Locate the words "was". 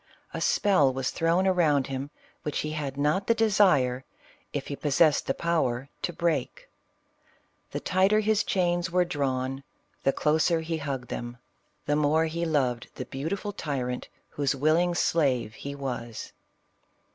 0.91-1.11, 15.75-16.33